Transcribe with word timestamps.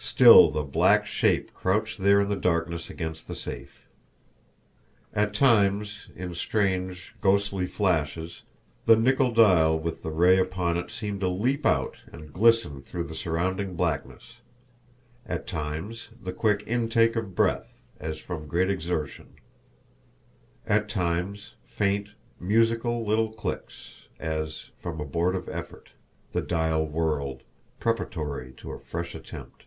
Still 0.00 0.48
the 0.50 0.62
black 0.62 1.06
shape 1.06 1.52
crouched 1.54 1.98
there 1.98 2.20
in 2.20 2.28
the 2.28 2.36
darkness 2.36 2.88
against 2.88 3.26
the 3.26 3.34
safe. 3.34 3.88
At 5.12 5.34
times, 5.34 6.08
in 6.14 6.34
strange, 6.34 7.16
ghostly 7.20 7.66
flashes, 7.66 8.42
the 8.86 8.94
nickel 8.96 9.32
dial 9.32 9.76
with 9.78 10.02
the 10.04 10.12
ray 10.12 10.38
upon 10.38 10.76
it 10.76 10.92
seemed 10.92 11.20
to 11.20 11.28
leap 11.28 11.66
out 11.66 11.96
and 12.12 12.32
glisten 12.32 12.80
through 12.80 13.04
the 13.04 13.14
surrounding 13.14 13.74
blackness; 13.74 14.36
at 15.26 15.48
times, 15.48 16.10
the 16.22 16.32
quick 16.32 16.62
intake 16.68 17.16
of 17.16 17.34
breath, 17.34 17.74
as 17.98 18.20
from 18.20 18.46
great 18.46 18.70
exertion; 18.70 19.34
at 20.64 20.88
times, 20.88 21.54
faint, 21.64 22.10
musical 22.38 23.04
little 23.04 23.32
clicks, 23.32 23.90
as, 24.20 24.70
after 24.78 24.90
abortive 24.90 25.48
effort, 25.48 25.90
the 26.32 26.40
dial 26.42 26.86
whirled, 26.86 27.42
preparatory 27.80 28.52
to 28.56 28.70
a 28.70 28.78
fresh 28.78 29.14
attempt. 29.16 29.64